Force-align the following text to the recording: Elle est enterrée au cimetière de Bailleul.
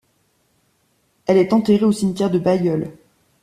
Elle 1.27 1.37
est 1.37 1.53
enterrée 1.53 1.85
au 1.85 1.91
cimetière 1.91 2.31
de 2.31 2.39
Bailleul. 2.39 2.91